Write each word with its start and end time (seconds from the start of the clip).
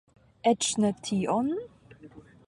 Eĉ 0.51 0.69
ne 0.83 0.89
tion? 1.09 1.51